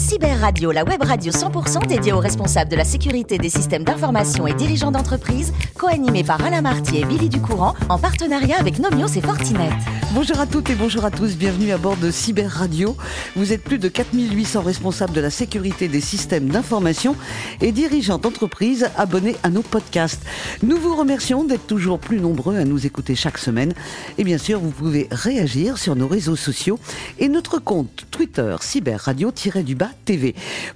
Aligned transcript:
Cyber 0.00 0.40
Radio, 0.40 0.72
la 0.72 0.82
web 0.82 1.02
radio 1.02 1.30
100% 1.30 1.86
dédiée 1.86 2.14
aux 2.14 2.20
responsables 2.20 2.70
de 2.70 2.76
la 2.76 2.84
sécurité 2.84 3.36
des 3.36 3.50
systèmes 3.50 3.84
d'information 3.84 4.46
et 4.46 4.54
dirigeants 4.54 4.90
d'entreprise, 4.90 5.52
co-animée 5.78 6.24
par 6.24 6.42
Alain 6.42 6.62
Marty 6.62 6.96
et 6.96 7.04
Billy 7.04 7.28
Ducourant, 7.28 7.74
en 7.90 7.98
partenariat 7.98 8.58
avec 8.58 8.78
Nomios 8.78 9.08
et 9.08 9.20
Fortinet. 9.20 9.68
Bonjour 10.12 10.40
à 10.40 10.46
toutes 10.46 10.70
et 10.70 10.74
bonjour 10.74 11.04
à 11.04 11.10
tous, 11.10 11.36
bienvenue 11.36 11.70
à 11.70 11.78
bord 11.78 11.96
de 11.96 12.10
Cyber 12.10 12.50
Radio. 12.50 12.96
Vous 13.36 13.52
êtes 13.52 13.62
plus 13.62 13.78
de 13.78 13.88
4800 13.88 14.62
responsables 14.62 15.12
de 15.12 15.20
la 15.20 15.30
sécurité 15.30 15.86
des 15.86 16.00
systèmes 16.00 16.48
d'information 16.48 17.14
et 17.60 17.70
dirigeants 17.70 18.18
d'entreprise 18.18 18.88
abonnés 18.96 19.36
à 19.42 19.50
nos 19.50 19.62
podcasts. 19.62 20.22
Nous 20.62 20.78
vous 20.78 20.96
remercions 20.96 21.44
d'être 21.44 21.66
toujours 21.66 22.00
plus 22.00 22.20
nombreux 22.20 22.56
à 22.56 22.64
nous 22.64 22.86
écouter 22.86 23.14
chaque 23.14 23.38
semaine. 23.38 23.74
Et 24.18 24.24
bien 24.24 24.38
sûr, 24.38 24.58
vous 24.58 24.70
pouvez 24.70 25.06
réagir 25.12 25.78
sur 25.78 25.94
nos 25.94 26.08
réseaux 26.08 26.36
sociaux 26.36 26.80
et 27.18 27.28
notre 27.28 27.58
compte 27.58 28.06
Twitter 28.10 28.56
Cyber 28.60 28.98
Radio-du 28.98 29.76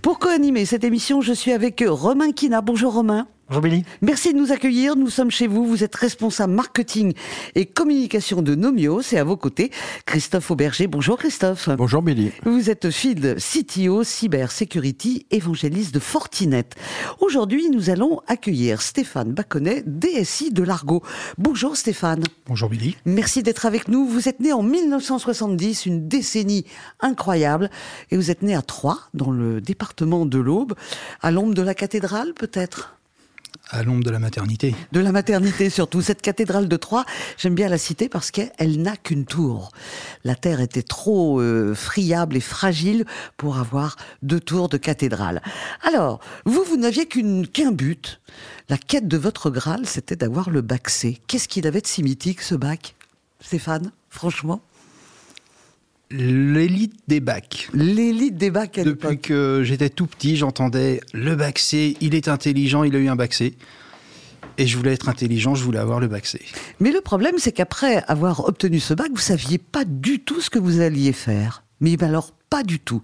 Pour 0.03 0.19
co-animer 0.19 0.65
cette 0.65 0.85
émission, 0.85 1.21
je 1.21 1.33
suis 1.33 1.53
avec 1.53 1.85
Romain 1.87 2.33
Kina. 2.33 2.61
Bonjour 2.61 2.95
Romain. 2.95 3.27
Bonjour 3.47 3.61
Billy. 3.61 3.85
Merci 4.01 4.33
de 4.33 4.39
nous 4.39 4.53
accueillir. 4.53 4.97
Nous 4.97 5.11
sommes 5.11 5.31
chez 5.31 5.47
vous. 5.47 5.67
Vous 5.67 5.85
êtes 5.85 5.95
responsable 5.95 6.55
marketing 6.55 7.13
et 7.55 7.67
communication 7.67 8.41
de 8.41 8.55
Nomios 8.55 9.03
et 9.13 9.19
à 9.19 9.25
vos 9.25 9.37
côtés, 9.37 9.71
Christophe 10.07 10.51
Auberger. 10.51 10.87
Bonjour 10.87 11.19
Christophe. 11.19 11.69
Bonjour 11.77 12.01
Billy. 12.01 12.33
Vous 12.47 12.71
êtes 12.71 12.91
field 12.91 13.37
CTO 13.37 14.03
Cyber 14.03 14.51
Security 14.51 15.27
évangéliste 15.31 15.93
de 15.93 15.99
Fortinet. 15.99 16.65
Aujourd'hui, 17.21 17.69
nous 17.69 17.91
allons 17.91 18.21
accueillir 18.29 18.81
Stéphane 18.81 19.33
Baconnet, 19.33 19.83
DSI 19.87 20.51
de 20.51 20.63
l'Argo. 20.63 21.03
Bonjour 21.37 21.77
Stéphane. 21.77 22.25
Bonjour 22.47 22.71
Billy. 22.71 22.97
Merci 23.05 23.43
d'être 23.43 23.67
avec 23.67 23.89
nous. 23.89 24.07
Vous 24.07 24.27
êtes 24.27 24.41
né 24.41 24.55
en 24.55 24.63
1970, 24.63 25.85
une 25.85 26.09
décennie 26.09 26.65
incroyable, 27.01 27.69
et 28.11 28.17
vous 28.17 28.31
êtes 28.31 28.41
né 28.41 28.55
à 28.55 28.63
Troyes, 28.63 29.01
dans 29.13 29.31
le 29.31 29.61
département 29.61 30.25
de 30.25 30.39
l'Aube, 30.39 30.73
à 31.21 31.31
l'ombre 31.31 31.53
de 31.53 31.63
la 31.63 31.75
cathédrale 31.75 32.33
peut-être? 32.33 32.97
À 33.71 33.83
l'ombre 33.83 34.05
de 34.05 34.11
la 34.11 34.19
maternité. 34.19 34.75
De 34.93 35.01
la 35.01 35.13
maternité 35.13 35.71
surtout. 35.71 36.03
Cette 36.03 36.23
cathédrale 36.23 36.69
de 36.69 36.77
Troyes, 36.77 37.05
j'aime 37.39 37.55
bien 37.55 37.69
la 37.69 37.79
citer 37.79 38.09
parce 38.09 38.31
qu'elle 38.31 38.83
n'a 38.83 38.97
qu'une 38.97 39.25
tour. 39.25 39.71
La 40.25 40.35
terre 40.35 40.61
était 40.61 40.83
trop 40.83 41.41
euh, 41.41 41.75
friable 41.75 42.37
et 42.37 42.41
fragile 42.41 43.05
pour 43.37 43.59
avoir 43.59 43.97
deux 44.23 44.41
tours 44.41 44.69
de 44.69 44.77
cathédrale. 44.77 45.43
Alors, 45.83 46.21
vous, 46.45 46.65
vous 46.65 46.77
n'aviez 46.77 47.07
qu'un 47.07 47.73
but. 47.73 48.21
La 48.69 48.79
quête 48.79 49.09
de 49.09 49.17
votre 49.17 49.51
Graal, 49.51 49.87
c'était 49.87 50.17
d'avoir 50.17 50.51
le 50.51 50.61
bac 50.61 50.89
C. 50.89 51.21
Qu'est-ce 51.27 51.49
qu'il 51.49 51.67
avait 51.67 51.81
de 51.81 51.87
si 51.87 52.03
mythique, 52.03 52.41
ce 52.41 52.55
bac? 52.55 52.95
Stéphane, 53.41 53.93
franchement? 54.09 54.63
L'élite 56.11 57.01
des 57.09 57.21
bacs. 57.21 57.69
L'élite 57.73 58.37
des 58.37 58.51
bacs 58.51 58.79
à 58.79 58.85
Depuis 58.85 59.19
que 59.19 59.63
j'étais 59.65 59.89
tout 59.89 60.07
petit, 60.07 60.37
j'entendais 60.37 61.01
le 61.13 61.35
bac 61.35 61.59
C, 61.59 61.97
il 62.01 62.15
est 62.15 62.29
intelligent, 62.29 62.85
il 62.85 62.95
a 62.95 62.99
eu 62.99 63.09
un 63.09 63.17
bac 63.17 63.33
C. 63.33 63.57
Et 64.57 64.67
je 64.67 64.77
voulais 64.77 64.93
être 64.93 65.09
intelligent, 65.09 65.55
je 65.55 65.65
voulais 65.65 65.79
avoir 65.79 65.99
le 65.99 66.07
bac 66.07 66.27
C. 66.27 66.41
Mais 66.79 66.93
le 66.93 67.01
problème, 67.01 67.35
c'est 67.39 67.53
qu'après 67.53 68.05
avoir 68.07 68.47
obtenu 68.47 68.79
ce 68.79 68.95
bac, 68.95 69.09
vous 69.11 69.17
saviez 69.17 69.59
pas 69.59 69.85
du 69.85 70.21
tout 70.21 70.41
ce 70.41 70.51
que 70.51 70.59
vous 70.59 70.81
alliez 70.81 71.13
faire. 71.13 71.65
Mais 71.81 72.01
alors, 72.03 72.31
pas 72.51 72.63
du 72.63 72.79
tout. 72.79 73.03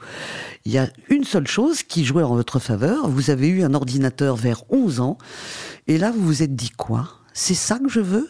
Il 0.64 0.70
y 0.70 0.78
a 0.78 0.88
une 1.08 1.24
seule 1.24 1.48
chose 1.48 1.82
qui 1.82 2.04
jouait 2.04 2.22
en 2.22 2.36
votre 2.36 2.60
faveur. 2.60 3.08
Vous 3.08 3.30
avez 3.30 3.48
eu 3.48 3.64
un 3.64 3.74
ordinateur 3.74 4.36
vers 4.36 4.62
11 4.70 5.00
ans. 5.00 5.18
Et 5.88 5.98
là, 5.98 6.12
vous 6.12 6.24
vous 6.24 6.42
êtes 6.44 6.54
dit 6.54 6.70
quoi? 6.70 7.08
C'est 7.32 7.54
ça 7.54 7.78
que 7.80 7.88
je 7.88 8.00
veux? 8.00 8.28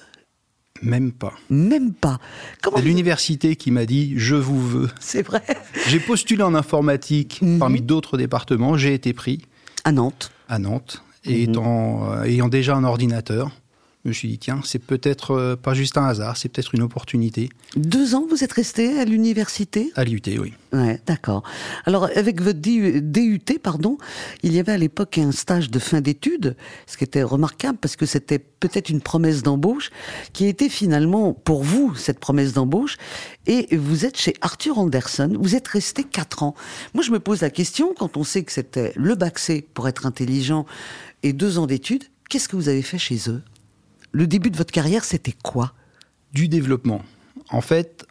Même 0.83 1.13
pas. 1.13 1.33
Même 1.51 1.93
pas. 1.93 2.19
C'est 2.63 2.83
l'université 2.83 3.57
qui 3.57 3.71
m'a 3.71 3.87
dit 3.87 4.15
je 4.17 4.37
vous 4.37 4.61
veux. 4.61 4.91
C'est 5.01 5.23
vrai. 5.23 5.43
J'ai 5.89 6.01
postulé 6.01 6.43
en 6.43 6.55
informatique 6.55 7.41
mhm. 7.43 7.59
parmi 7.59 7.81
d'autres 7.81 8.17
départements. 8.17 8.77
J'ai 8.77 8.95
été 8.95 9.13
pris. 9.13 9.43
À 9.85 9.93
Nantes. 9.93 10.31
À 10.49 10.59
Nantes. 10.59 11.03
Et 11.25 11.47
mhm. 11.47 11.57
euh, 11.59 12.25
ayant 12.25 12.49
déjà 12.49 12.77
un 12.77 12.85
ordinateur, 12.85 13.51
je 14.05 14.09
me 14.09 14.15
suis 14.15 14.29
dit, 14.29 14.39
tiens, 14.39 14.61
c'est 14.65 14.79
peut-être 14.79 15.33
euh, 15.33 15.57
pas 15.57 15.75
juste 15.75 15.99
un 15.99 16.07
hasard, 16.07 16.39
c'est 16.39 16.49
peut-être 16.49 16.75
une 16.75 16.81
opportunité. 16.81 17.51
Deux 17.77 18.15
ans, 18.15 18.25
vous 18.31 18.43
êtes 18.43 18.53
resté 18.53 18.99
à 18.99 19.05
l'université? 19.05 19.93
À 19.95 20.05
l'UT, 20.05 20.23
oui. 20.27 20.55
Ouais, 20.73 21.01
d'accord. 21.05 21.43
Alors, 21.85 22.09
avec 22.17 22.41
votre 22.41 22.61
DUT, 22.61 23.59
pardon, 23.63 23.99
il 24.43 24.55
y 24.55 24.59
avait 24.59 24.73
à 24.73 24.79
l'époque 24.79 25.19
un 25.19 25.33
stage 25.33 25.71
de 25.71 25.79
fin 25.79 26.01
d'études, 26.01 26.57
ce 26.87 26.97
qui 26.97 27.05
était 27.05 27.23
remarquable 27.23 27.77
parce 27.79 27.97
que 27.97 28.07
c'était 28.07 28.39
peut-être 28.39 28.89
une 28.89 29.03
promesse 29.03 29.43
d'embauche 29.43 29.91
qui 30.33 30.47
était 30.47 30.71
finalement 30.71 31.35
pour 31.35 31.63
vous 31.63 31.95
cette 31.95 32.21
promesse 32.21 32.55
d'embauche. 32.55 32.97
Et 33.47 33.77
vous 33.77 34.07
êtes 34.07 34.17
chez 34.17 34.33
Arthur 34.41 34.79
Anderson, 34.79 35.37
vous 35.39 35.57
êtes 35.57 35.69
resté 35.69 36.05
quatre 36.05 36.43
ans. 36.43 36.55
Moi, 36.95 37.05
je 37.05 37.11
me 37.11 37.21
pose 37.21 37.43
la 37.43 37.51
question, 37.51 37.93
quand 37.99 38.17
on 38.17 38.25
sait 38.25 38.45
que 38.45 38.53
c'était 38.53 38.93
le 38.97 39.15
bac 39.15 39.39
C 39.39 39.67
pour 39.75 39.89
être 39.89 40.07
intelligent 40.07 40.65
et 41.23 41.35
deux 41.35 41.59
ans 41.59 41.67
d'études, 41.67 42.05
qu'est-ce 42.31 42.49
que 42.49 42.57
vous 42.57 42.71
avez 42.71 42.83
fait 42.83 42.99
chez 42.99 43.29
eux? 43.29 43.43
Le 44.13 44.27
début 44.27 44.51
de 44.51 44.57
votre 44.57 44.73
carrière, 44.73 45.05
c'était 45.05 45.35
quoi? 45.43 45.73
Du 46.33 46.49
développement. 46.49 47.03
En 47.51 47.61
fait, 47.61 48.07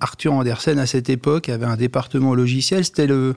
Arthur 0.00 0.32
Andersen, 0.32 0.78
à 0.78 0.86
cette 0.86 1.10
époque, 1.10 1.48
avait 1.48 1.66
un 1.66 1.76
département 1.76 2.34
logiciel. 2.34 2.84
C'était 2.84 3.06
le, 3.06 3.34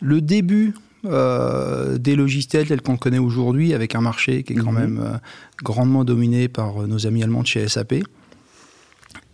le 0.00 0.20
début 0.20 0.74
euh, 1.06 1.98
des 1.98 2.16
logiciels 2.16 2.66
tels 2.66 2.80
qu'on 2.80 2.96
connaît 2.96 3.18
aujourd'hui, 3.18 3.74
avec 3.74 3.94
un 3.94 4.00
marché 4.00 4.42
qui 4.42 4.54
est 4.54 4.56
quand 4.56 4.72
mhm. 4.72 4.78
même 4.78 5.00
euh, 5.04 5.16
grandement 5.62 6.04
dominé 6.04 6.48
par 6.48 6.82
euh, 6.82 6.86
nos 6.86 7.06
amis 7.06 7.22
allemands 7.22 7.42
de 7.42 7.46
chez 7.46 7.68
SAP. 7.68 7.94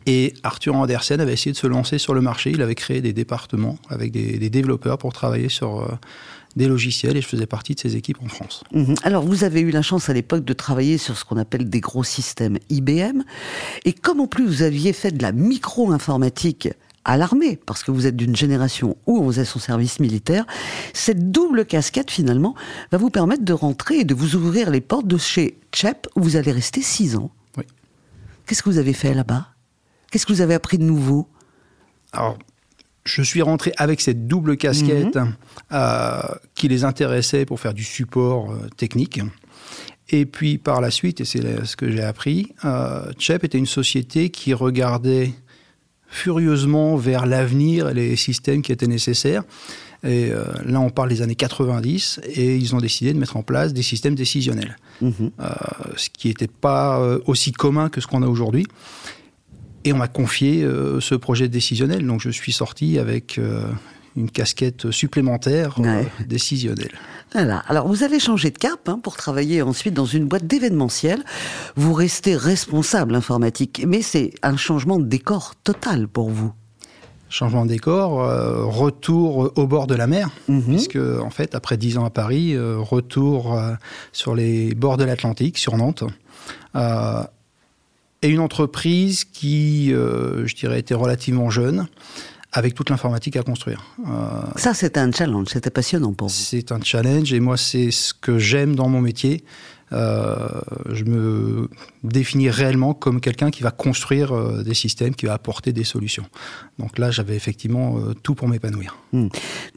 Et 0.07 0.35
Arthur 0.43 0.75
Andersen 0.77 1.21
avait 1.21 1.35
essayé 1.35 1.53
de 1.53 1.57
se 1.57 1.67
lancer 1.67 1.99
sur 1.99 2.15
le 2.15 2.21
marché. 2.21 2.51
Il 2.51 2.63
avait 2.63 2.75
créé 2.75 3.01
des 3.01 3.13
départements 3.13 3.79
avec 3.89 4.13
des, 4.13 4.39
des 4.39 4.51
développeurs 4.51 4.99
pour 4.99 5.13
travailler 5.13 5.49
sur 5.49 5.87
des 6.57 6.67
logiciels 6.67 7.17
et 7.17 7.21
je 7.21 7.29
faisais 7.29 7.47
partie 7.47 7.75
de 7.75 7.81
ces 7.81 7.97
équipes 7.97 8.19
en 8.23 8.29
France. 8.29 8.65
Mhm. 8.73 8.95
Alors 9.03 9.25
vous 9.25 9.45
avez 9.45 9.61
eu 9.61 9.71
la 9.71 9.83
chance 9.83 10.09
à 10.09 10.13
l'époque 10.13 10.45
de 10.45 10.53
travailler 10.53 10.99
sur 10.99 11.17
ce 11.17 11.25
qu'on 11.25 11.37
appelle 11.37 11.69
des 11.69 11.81
gros 11.81 12.05
systèmes 12.05 12.59
IBM 12.69 13.23
et 13.85 13.93
comme 13.93 14.21
en 14.21 14.27
plus 14.27 14.47
vous 14.47 14.63
aviez 14.63 14.93
fait 14.93 15.13
de 15.13 15.23
la 15.23 15.33
micro-informatique 15.33 16.69
à 17.07 17.17
l'armée, 17.17 17.59
parce 17.65 17.83
que 17.83 17.91
vous 17.91 18.07
êtes 18.07 18.17
d'une 18.17 18.37
génération 18.37 18.99
où 19.07 19.19
on 19.19 19.29
faisait 19.29 19.47
son 19.47 19.59
service 19.59 20.01
militaire, 20.01 20.45
cette 20.93 21.31
double 21.33 21.65
casquette 21.65 22.11
finalement 22.11 22.55
va 22.93 22.99
vous 22.99 23.09
permettre 23.09 23.43
de 23.43 23.55
rentrer 23.55 24.01
et 24.01 24.05
de 24.05 24.15
vous 24.15 24.37
ouvrir 24.37 24.71
les 24.71 24.83
portes 24.83 25.07
de 25.07 25.17
chez 25.17 25.59
CHEP 25.73 26.09
où 26.15 26.23
vous 26.23 26.37
allez 26.37 26.53
rester 26.53 26.83
six 26.83 27.17
ans. 27.17 27.31
Oui. 27.57 27.65
Qu'est-ce 28.47 28.63
que 28.63 28.69
vous 28.69 28.79
avez 28.79 28.93
fait 28.93 29.15
là-bas? 29.15 29.49
Qu'est-ce 30.11 30.27
que 30.27 30.33
vous 30.33 30.41
avez 30.41 30.55
appris 30.55 30.79
de 30.79 30.85
nouveau? 30.85 31.29
Alors, 32.13 32.37
je 33.05 33.23
suis 33.23 33.43
rentré 33.43 33.73
avec 33.77 34.01
cette 34.01 34.27
double 34.27 34.57
casquette 34.57 35.17
mhm. 35.17 35.35
euh, 35.73 36.21
qui 36.55 36.69
les 36.69 36.85
intéressait 36.85 37.45
pour 37.45 37.61
faire 37.61 37.75
du 37.75 37.85
support 37.85 38.51
euh, 38.51 38.69
technique. 38.77 39.21
Et 40.11 40.27
puis 40.27 40.59
par 40.59 40.81
la 40.81 40.91
suite, 40.91 41.21
et 41.21 41.25
c'est 41.25 41.65
ce 41.65 41.77
que 41.77 41.91
j'ai 41.91 42.03
appris, 42.03 42.53
euh, 42.65 43.13
CHEP 43.19 43.45
était 43.45 43.59
une 43.59 43.67
société 43.67 44.31
qui 44.31 44.53
regardait 44.55 45.33
furieusement 46.09 46.97
vers 46.97 47.27
l'avenir 47.27 47.89
et 47.89 47.95
les 47.95 48.17
systèmes 48.17 48.63
qui 48.63 48.73
étaient 48.73 48.89
nécessaires. 48.89 49.45
Et 50.03 50.31
là, 50.65 50.81
on 50.81 50.89
parle 50.89 51.11
des 51.11 51.21
années 51.21 51.35
90, 51.35 52.23
et 52.25 52.57
ils 52.57 52.75
ont 52.75 52.79
décidé 52.79 53.13
de 53.13 53.19
mettre 53.19 53.37
en 53.37 53.43
place 53.43 53.75
des 53.75 53.83
systèmes 53.83 54.15
décisionnels, 54.15 54.79
mhm. 55.03 55.31
ce 55.95 56.09
qui 56.09 56.29
n'était 56.29 56.49
pas 56.49 56.99
aussi 57.27 57.53
commun 57.53 57.91
que 57.91 58.01
ce 58.01 58.07
qu'on 58.07 58.23
a 58.23 58.27
aujourd'hui. 58.27 58.67
Et 59.85 59.93
on 59.93 59.97
m'a 59.97 60.09
confié 60.09 60.63
euh, 60.63 61.01
ce 61.01 61.15
projet 61.15 61.49
décisionnel. 61.49 62.07
Donc 62.07 62.21
je 62.21 62.31
suis 62.31 62.53
sorti 62.53 62.99
avec 62.99 63.39
euh, 63.39 63.63
une 64.17 64.31
casquette 64.31 64.91
supplémentaire 64.91 65.77
euh, 65.79 66.03
décisionnelle. 66.27 66.93
Voilà. 67.33 67.59
Alors 67.69 67.89
vous 67.89 68.03
avez 68.03 68.19
changé 68.19 68.51
de 68.51 68.59
cap 68.59 68.89
hein, 68.89 69.01
pour 69.03 69.17
travailler 69.17 69.63
ensuite 69.63 69.95
dans 69.95 70.05
une 70.05 70.27
boîte 70.27 70.47
d'événementiel. 70.47 71.25
Vous 71.77 71.95
restez 71.95 72.37
responsable 72.37 73.15
informatique, 73.15 73.83
mais 73.87 74.03
c'est 74.03 74.33
un 74.43 74.57
changement 74.57 74.99
de 74.99 75.05
décor 75.07 75.55
total 75.65 76.09
pour 76.09 76.31
vous. 76.31 76.53
Changement 77.31 77.65
de 77.65 77.71
décor, 77.71 78.29
retour 78.75 79.53
au 79.55 79.67
bord 79.69 79.87
de 79.87 79.95
la 79.95 80.09
mer, 80.09 80.31
mhm. 80.49 80.63
puisque 80.65 80.97
en 80.97 81.31
fait 81.31 81.55
après 81.55 81.77
dix 81.77 81.97
ans 81.97 82.05
à 82.05 82.11
Paris, 82.11 82.59
retour 82.59 83.57
sur 84.13 84.35
les 84.35 84.75
bords 84.75 84.97
de 84.97 85.05
l'Atlantique, 85.05 85.57
sur 85.57 85.77
Nantes 85.77 86.03
et 88.23 88.29
une 88.29 88.41
entreprise 88.41 89.25
qui, 89.25 89.93
euh, 89.93 90.47
je 90.47 90.55
dirais, 90.55 90.81
était 90.81 90.95
relativement 90.95 91.51
jeune, 91.51 91.89
avec 92.53 92.75
toute 92.75 92.91
l'informatique 92.91 93.37
à 93.37 93.43
construire. 93.43 93.83
Euh, 94.01 94.43
Ça, 94.57 94.75
c'était 94.75 95.01
un 95.01 95.13
challenge, 95.13 95.49
c'était 95.49 95.71
passionnant 95.71 96.13
pour 96.13 96.29
vous. 96.29 96.35
C'est 96.35 96.73
un 96.73 96.81
challenge, 96.83 97.33
et 97.33 97.41
moi, 97.41 97.57
c'est 97.57 97.91
ce 97.91 98.13
que 98.13 98.39
j'aime 98.39 98.75
dans 98.75 98.89
mon 98.89 99.01
métier. 99.01 99.45
Euh, 99.93 100.37
je 100.93 101.05
me 101.05 101.69
définis 102.05 102.49
réellement 102.49 102.95
comme 102.95 103.21
quelqu'un 103.21 103.51
qui 103.51 103.63
va 103.63 103.71
construire 103.71 104.33
euh, 104.33 104.63
des 104.63 104.75
systèmes, 104.75 105.15
qui 105.15 105.27
va 105.27 105.35
apporter 105.35 105.73
des 105.73 105.85
solutions. 105.85 106.25
Donc 106.79 106.99
là, 106.99 107.11
j'avais 107.11 107.35
effectivement 107.35 107.99
euh, 107.99 108.15
tout 108.23 108.35
pour 108.35 108.49
m'épanouir. 108.49 108.97
Hmm. 109.13 109.29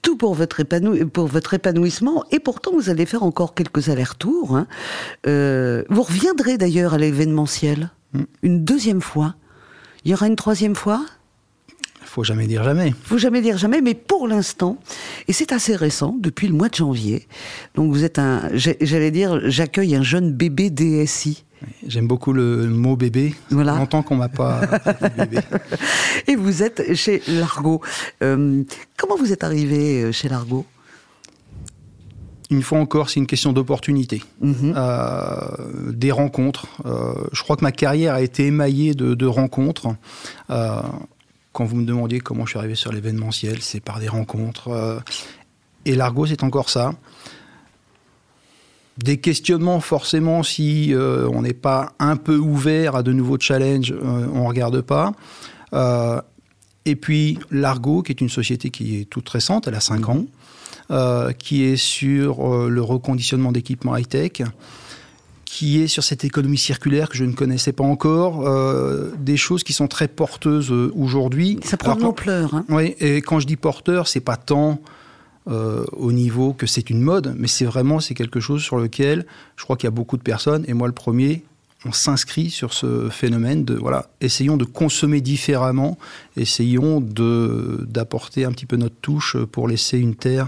Tout 0.01 0.15
pour 0.15 0.35
votre, 0.35 0.61
pour 1.05 1.27
votre 1.27 1.53
épanouissement, 1.55 2.23
et 2.31 2.39
pourtant 2.39 2.71
vous 2.73 2.89
allez 2.89 3.05
faire 3.05 3.23
encore 3.23 3.55
quelques 3.55 3.89
allers-retours. 3.89 4.55
Hein. 4.55 4.67
vous 5.25 6.03
reviendrez 6.03 6.57
d'ailleurs 6.57 6.93
à 6.93 6.97
l'événementiel. 6.97 7.89
Une 8.41 8.63
deuxième 8.63 9.01
fois 9.01 9.35
Il 10.05 10.11
y 10.11 10.13
aura 10.13 10.27
une 10.27 10.35
troisième 10.35 10.75
fois 10.75 11.05
Faut 12.03 12.23
jamais 12.23 12.47
dire 12.47 12.63
jamais. 12.63 12.93
Faut 13.03 13.17
jamais 13.17 13.41
dire 13.41 13.57
jamais, 13.57 13.81
mais 13.81 13.93
pour 13.93 14.27
l'instant, 14.27 14.77
et 15.27 15.33
c'est 15.33 15.51
assez 15.51 15.75
récent, 15.75 16.15
depuis 16.19 16.47
le 16.47 16.53
mois 16.53 16.69
de 16.69 16.75
janvier. 16.75 17.27
Donc 17.75 17.91
vous 17.91 18.03
êtes 18.03 18.19
un, 18.19 18.49
j'allais 18.53 19.11
dire, 19.11 19.41
j'accueille 19.49 19.95
un 19.95 20.03
jeune 20.03 20.31
bébé 20.31 20.69
DSI. 20.69 21.43
J'aime 21.87 22.07
beaucoup 22.07 22.33
le 22.33 22.67
mot 22.67 22.95
bébé. 22.95 23.35
Voilà. 23.49 23.75
Longtemps 23.75 24.03
qu'on 24.03 24.15
m'a 24.15 24.29
pas 24.29 24.61
bébé. 25.17 25.39
Et 26.27 26.35
vous 26.35 26.63
êtes 26.63 26.93
chez 26.93 27.21
Largo. 27.27 27.81
Euh, 28.21 28.63
comment 28.97 29.15
vous 29.15 29.31
êtes 29.31 29.43
arrivé 29.43 30.03
euh, 30.03 30.11
chez 30.11 30.29
Largo? 30.29 30.65
Une 32.49 32.61
fois 32.61 32.79
encore, 32.79 33.09
c'est 33.09 33.19
une 33.19 33.27
question 33.27 33.53
d'opportunité, 33.53 34.23
mhm. 34.41 34.73
euh, 34.75 35.91
des 35.91 36.11
rencontres. 36.11 36.67
je 37.31 37.41
crois 37.43 37.55
que 37.55 37.63
ma 37.63 37.71
carrière 37.71 38.13
a 38.13 38.21
été 38.21 38.45
émaillée 38.47 38.93
de, 38.93 39.25
rencontres. 39.25 39.95
quand 40.47 41.65
vous 41.65 41.75
me 41.75 41.85
demandiez 41.85 42.19
comment 42.19 42.45
je 42.45 42.51
suis 42.51 42.59
arrivé 42.59 42.75
sur 42.75 42.91
l'événementiel, 42.91 43.61
c'est 43.61 43.79
par 43.79 43.99
des 43.99 44.07
rencontres. 44.07 45.01
et 45.85 45.95
Largo, 45.95 46.25
c'est 46.25 46.43
encore 46.43 46.69
ça 46.69 46.93
des 48.97 49.17
questionnements 49.17 49.79
forcément 49.79 50.43
si 50.43 50.93
euh, 50.93 51.27
on 51.31 51.41
n'est 51.41 51.53
pas 51.53 51.93
un 51.99 52.15
peu 52.15 52.37
ouvert 52.37 52.95
à 52.95 53.03
de 53.03 53.11
nouveaux 53.11 53.39
challenges, 53.39 53.91
euh, 53.91 54.27
on 54.33 54.43
ne 54.43 54.47
regarde 54.47 54.81
pas. 54.81 55.13
Euh, 55.73 56.21
et 56.85 56.95
puis 56.95 57.39
Largo, 57.49 58.03
qui 58.03 58.11
est 58.11 58.21
une 58.21 58.29
société 58.29 58.69
qui 58.69 58.99
est 58.99 59.05
toute 59.05 59.27
récente, 59.29 59.67
elle 59.67 59.75
a 59.75 59.79
5 59.79 60.09
ans, 60.09 60.25
qui 61.39 61.63
est 61.63 61.75
sur 61.77 62.67
le 62.69 62.81
reconditionnement 62.81 63.51
d'équipements 63.51 63.95
high-tech, 63.95 64.43
qui 65.45 65.81
est 65.81 65.87
sur 65.87 66.03
cette 66.03 66.23
économie 66.23 66.57
circulaire 66.57 67.09
que 67.09 67.17
je 67.17 67.25
ne 67.25 67.33
connaissais 67.33 67.73
pas 67.73 67.83
encore, 67.83 68.47
des 69.17 69.37
choses 69.37 69.63
qui 69.63 69.73
sont 69.73 69.87
très 69.87 70.07
porteuses 70.07 70.71
aujourd'hui. 70.71 71.59
Ça 71.63 71.77
prend 71.77 71.95
de 71.95 72.01
l'ampleur. 72.01 72.53
Hein. 72.53 72.65
Oui, 72.69 72.95
et 72.99 73.17
quand 73.21 73.39
je 73.39 73.47
dis 73.47 73.55
porteur, 73.55 74.07
c'est 74.07 74.19
pas 74.19 74.37
tant 74.37 74.79
euh, 75.49 75.83
au 75.91 76.13
niveau 76.13 76.53
que 76.53 76.65
c'est 76.65 76.89
une 76.89 77.01
mode, 77.01 77.35
mais 77.37 77.49
c'est 77.49 77.65
vraiment 77.65 77.99
c'est 77.99 78.13
quelque 78.13 78.39
chose 78.39 78.63
sur 78.63 78.77
lequel 78.77 79.25
je 79.57 79.65
crois 79.65 79.75
qu'il 79.75 79.87
y 79.87 79.89
a 79.89 79.91
beaucoup 79.91 80.15
de 80.15 80.21
personnes, 80.21 80.63
et 80.69 80.73
moi 80.73 80.87
le 80.87 80.93
premier, 80.93 81.43
on 81.85 81.91
s'inscrit 81.91 82.49
sur 82.49 82.73
ce 82.73 83.09
phénomène 83.09 83.65
de 83.65 83.75
voilà, 83.75 84.07
essayons 84.21 84.57
de 84.57 84.65
consommer 84.65 85.21
différemment, 85.21 85.97
essayons 86.37 87.01
de 87.01 87.85
d'apporter 87.87 88.45
un 88.45 88.51
petit 88.51 88.65
peu 88.65 88.77
notre 88.77 88.95
touche 88.95 89.37
pour 89.51 89.67
laisser 89.67 89.97
une 89.97 90.15
terre 90.15 90.47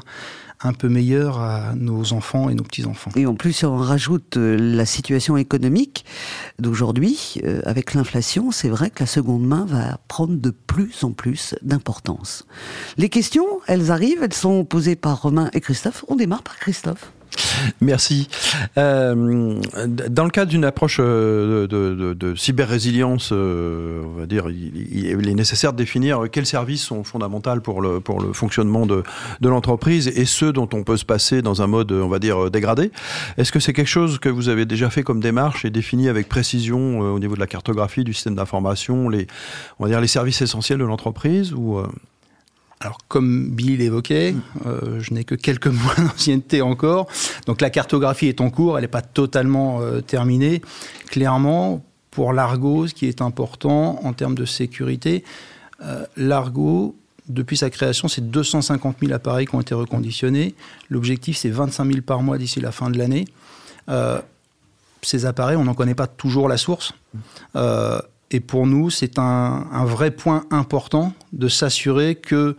un 0.62 0.74
peu 0.74 0.90
meilleur 0.90 1.40
à 1.40 1.76
nos 1.76 2.14
enfants 2.14 2.50
et 2.50 2.56
nos 2.56 2.64
petits-enfants. 2.64 3.12
Et 3.16 3.26
en 3.26 3.36
plus, 3.36 3.64
on 3.64 3.78
rajoute 3.78 4.38
euh, 4.38 4.58
la 4.58 4.86
situation 4.86 5.38
économique 5.38 6.06
d'aujourd'hui. 6.60 7.36
Euh, 7.44 7.62
avec 7.66 7.94
l'inflation, 7.94 8.52
c'est 8.52 8.70
vrai 8.70 8.90
que 8.90 9.02
la 9.02 9.08
seconde 9.08 9.46
main 9.46 9.66
va 9.66 10.00
prendre 10.08 10.36
de 10.36 10.50
plus 10.50 11.04
en 11.04 11.12
plus 11.12 11.56
d'importance. 11.62 12.46
Les 12.98 13.10
questions, 13.10 13.46
elles 13.68 13.92
arrivent, 13.92 14.24
elles 14.24 14.34
sont 14.34 14.66
posées 14.66 14.96
par 14.96 15.22
Romain 15.22 15.50
et 15.54 15.62
Christophe. 15.62 16.06
On 16.08 16.16
démarre 16.16 16.44
par 16.44 16.58
Christophe. 16.58 17.12
Merci. 17.82 18.28
Euh, 18.78 19.60
dans 19.86 20.24
le 20.24 20.30
cadre 20.30 20.52
d'une 20.52 20.66
approche 20.66 20.98
euh, 21.00 21.68
de, 21.68 22.36
cyber-résilience, 22.36 23.30
euh, 23.32 24.04
on 24.06 24.20
va 24.20 24.26
dire, 24.26 24.50
il, 24.50 25.28
est 25.28 25.34
nécessaire 25.34 25.74
de 25.74 25.78
définir 25.78 26.24
quels 26.32 26.46
services 26.46 26.84
sont 26.84 27.04
fondamentaux 27.04 27.60
pour 27.62 27.82
le, 27.82 28.00
pour 28.00 28.22
le 28.22 28.34
fonctionnement 28.34 28.86
de, 28.86 29.04
de 29.42 29.50
l'entreprise 29.50 30.08
et 30.08 30.26
ceux 30.26 30.52
dont 30.52 30.70
on 30.74 30.84
peut 30.84 30.98
se 30.98 31.06
passer 31.06 31.42
dans 31.42 31.62
un 31.62 31.68
mode, 31.68 31.92
on 31.92 32.08
va 32.08 32.20
dire, 32.20 32.50
dégradé. 32.50 32.92
Est-ce 33.38 33.52
que 33.52 33.60
c'est 33.60 33.74
quelque 33.74 33.88
chose 33.88 34.20
que 34.20 34.30
vous 34.30 34.50
avez 34.50 34.66
déjà 34.66 34.90
fait 34.90 35.04
comme 35.04 35.20
démarche 35.20 35.66
et 35.66 35.70
défini 35.70 36.10
avec 36.10 36.30
précision 36.30 37.00
au 37.00 37.20
niveau 37.20 37.36
de 37.36 37.40
la 37.40 37.48
cartographie 37.48 38.04
du 38.04 38.14
système 38.14 38.36
d'information, 38.36 39.10
les, 39.10 39.28
on 39.80 39.84
va 39.84 39.90
dire, 39.90 40.02
les 40.02 40.08
services 40.08 40.42
essentiels 40.42 40.80
de 40.80 40.86
l'entreprise 40.86 41.54
ou 41.54 41.82
alors, 42.82 42.98
comme 43.08 43.50
Bill 43.52 43.78
l'évoquait, 43.78 44.34
mm. 44.34 44.42
euh, 44.66 45.00
je 45.00 45.14
n'ai 45.14 45.24
que 45.24 45.36
quelques 45.36 45.68
mois 45.68 45.96
d'ancienneté 45.98 46.62
encore. 46.62 47.08
Donc, 47.46 47.62
la 47.62 47.70
cartographie 47.70 48.28
est 48.28 48.42
en 48.42 48.50
cours, 48.50 48.78
elle 48.78 48.84
n'est 48.84 48.90
pas 48.90 49.02
totalement 49.02 49.82
euh, 49.82 50.02
terminée. 50.02 50.62
Clairement, 51.08 51.84
pour 52.12 52.34
l'Argo, 52.34 52.88
ce 52.88 52.94
qui 52.94 53.08
est 53.08 53.22
important 53.22 54.00
en 54.04 54.14
termes 54.14 54.36
de 54.36 54.46
sécurité, 54.46 55.24
euh, 55.84 56.06
l'Argo, 56.16 56.96
depuis 57.28 57.58
sa 57.58 57.70
création, 57.70 58.08
c'est 58.08 58.30
250 58.30 58.98
000 59.02 59.14
appareils 59.14 59.48
qui 59.48 59.56
ont 59.56 59.62
été 59.62 59.74
reconditionnés. 59.74 60.54
L'objectif, 60.90 61.38
c'est 61.38 61.50
25 61.50 61.86
000 61.86 62.02
par 62.02 62.22
mois 62.22 62.38
d'ici 62.38 62.62
la 62.62 62.72
fin 62.72 62.90
de 62.92 62.98
l'année. 62.98 63.26
ces 65.02 65.26
appareils, 65.26 65.58
on 65.58 65.64
n'en 65.64 65.74
connaît 65.74 65.96
pas 65.96 66.08
toujours 66.08 66.48
la 66.48 66.58
source. 66.58 66.94
Et 68.32 68.40
pour 68.40 68.68
nous, 68.68 68.90
c'est 68.90 69.20
un, 69.20 69.86
vrai 69.86 70.12
point 70.12 70.46
important 70.52 71.14
de 71.34 71.48
s'assurer 71.48 72.16
que 72.16 72.56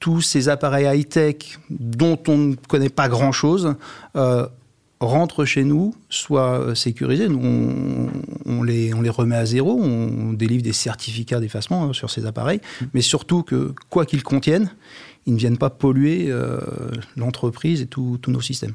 tous 0.00 0.20
ces 0.20 0.48
appareils 0.48 0.86
high-tech 0.86 1.58
dont 1.70 2.18
on 2.28 2.36
ne 2.36 2.54
connaît 2.54 2.88
pas 2.88 3.08
grand-chose 3.08 3.74
euh, 4.16 4.46
rentrent 5.00 5.44
chez 5.44 5.64
nous, 5.64 5.94
soient 6.08 6.60
euh, 6.60 6.74
sécurisés. 6.74 7.28
Nous, 7.28 8.10
on, 8.46 8.62
les, 8.62 8.92
remet 9.10 9.36
à 9.36 9.44
zéro, 9.44 9.78
on 9.78 10.32
délivre 10.32 10.62
des 10.62 10.72
certificats 10.72 11.40
d'effacement 11.40 11.84
hein, 11.84 11.92
sur 11.92 12.10
ces 12.10 12.26
appareils, 12.26 12.60
mais 12.94 13.00
surtout 13.00 13.42
que, 13.42 13.74
quoi 13.90 14.06
qu'ils 14.06 14.22
contiennent, 14.22 14.70
ils 15.26 15.34
ne 15.34 15.38
viennent 15.38 15.58
pas 15.58 15.70
polluer 15.70 16.26
euh, 16.28 16.58
l'entreprise 17.16 17.82
et 17.82 17.86
tous 17.86 18.18
nos 18.28 18.40
systèmes. 18.40 18.74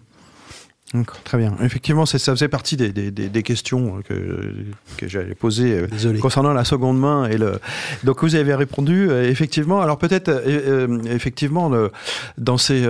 Très 1.23 1.39
bien. 1.39 1.55
Effectivement, 1.63 2.05
ça 2.05 2.19
faisait 2.19 2.47
partie 2.47 2.77
des, 2.77 2.91
des, 2.91 3.09
des 3.09 3.43
questions 3.43 4.01
que, 4.07 4.53
que 4.97 5.07
j'allais 5.07 5.33
poser 5.33 5.87
euh, 6.05 6.19
concernant 6.19 6.53
la 6.53 6.65
seconde 6.65 6.99
main. 6.99 7.27
Et 7.29 7.37
le... 7.37 7.59
Donc 8.03 8.21
vous 8.21 8.35
avez 8.35 8.53
répondu 8.53 9.09
euh, 9.09 9.27
effectivement. 9.27 9.81
Alors 9.81 9.97
peut-être 9.97 10.29
euh, 10.29 10.99
effectivement 11.05 11.67
le, 11.67 11.91
dans 12.37 12.57
ces 12.57 12.83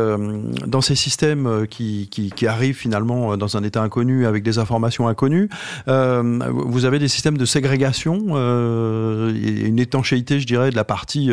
dans 0.68 0.82
ces 0.82 0.96
systèmes 0.96 1.66
qui, 1.70 2.10
qui, 2.12 2.32
qui, 2.32 2.46
arrivent 2.46 2.76
finalement 2.76 3.38
dans 3.38 3.56
un 3.56 3.64
état 3.64 3.82
inconnu 3.82 4.26
avec 4.26 4.44
des 4.44 4.58
informations 4.58 5.08
inconnues, 5.08 5.50
vous 5.88 6.86
avez 6.86 7.00
des 7.00 7.08
systèmes 7.08 7.38
de 7.38 7.46
ségrégation, 7.46 8.36
une 8.36 9.80
étanchéité, 9.80 10.40
je 10.40 10.46
dirais, 10.46 10.72
de 10.72 10.76
la 10.76 10.84
partie 10.84 11.32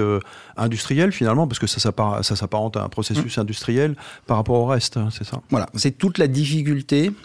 industrielle 0.57 1.13
finalement, 1.13 1.49
parce 1.49 1.59
que 1.59 1.67
ça 1.67 1.81
s'apparente 1.81 2.77
à 2.77 2.85
un 2.85 2.89
processus 2.89 3.37
mmh. 3.37 3.41
industriel 3.41 3.97
par 4.27 4.37
rapport 4.37 4.57
au 4.57 4.67
reste. 4.67 4.97
Hein, 4.97 5.09
c'est 5.11 5.25
ça? 5.25 5.41
Voilà, 5.51 5.69
c'est 5.75 5.97
toute 5.97 6.19
la 6.19 6.29
difficulté 6.29 6.60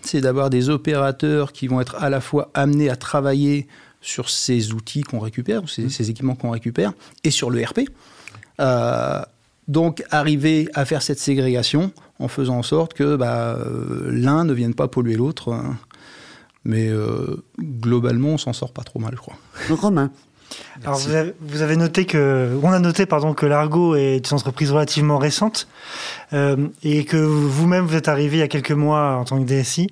c'est 0.02 0.22
d'avoir 0.22 0.50
des 0.50 0.70
opérateurs 0.70 1.52
qui 1.52 1.68
vont 1.68 1.82
être 1.82 1.96
à 1.96 2.10
la 2.10 2.22
fois 2.22 2.50
amenés 2.54 2.90
à 2.90 2.96
travailler 2.96 3.68
sur 4.02 4.30
ces 4.30 4.74
outils 4.74 5.04
qu'on 5.04 5.20
récupère, 5.20 5.68
ces, 5.68 5.86
mmh. 5.86 5.90
ces 5.90 6.10
équipements 6.10 6.36
qu'on 6.36 6.52
récupère, 6.52 6.94
et 7.24 7.32
sur 7.32 7.50
le 7.50 7.64
RP. 7.64 7.82
Euh, 8.60 9.22
donc 9.68 10.04
arriver 10.12 10.70
à 10.76 10.86
faire 10.86 11.02
cette 11.02 11.20
ségrégation 11.20 11.92
en 12.20 12.28
faisant 12.28 12.58
en 12.60 12.64
sorte 12.64 12.94
que 12.94 13.16
bah, 13.16 13.56
euh, 13.58 14.10
l'un 14.12 14.46
ne 14.46 14.54
vienne 14.54 14.76
pas 14.76 14.88
polluer 14.88 15.16
l'autre. 15.16 15.54
Hein. 15.54 15.78
Mais 16.64 16.90
euh, 16.90 17.44
globalement, 17.60 18.30
on 18.30 18.38
s'en 18.38 18.54
sort 18.54 18.72
pas 18.72 18.84
trop 18.84 19.00
mal, 19.00 19.12
je 19.14 19.20
crois. 19.20 19.38
Romain. 19.70 20.12
Alors 20.84 21.00
vous 21.00 21.62
avez, 21.62 21.76
noté 21.78 22.06
que, 22.06 22.60
on 22.62 22.72
a 22.72 22.80
noté 22.80 23.06
pardon 23.06 23.34
que 23.34 23.46
l'Argo 23.46 23.96
est 23.96 24.30
une 24.30 24.36
entreprise 24.36 24.72
relativement 24.72 25.18
récente 25.18 25.68
euh, 26.34 26.68
et 26.84 27.06
que 27.06 27.18
vous-même 27.18 27.86
vous 27.86 27.96
êtes 27.96 28.08
arrivé 28.08 28.38
il 28.38 28.40
y 28.42 28.44
a 28.44 28.48
quelques 28.48 28.72
mois 28.72 29.16
en 29.16 29.24
tant 29.24 29.40
que 29.42 29.46
DSI. 29.46 29.88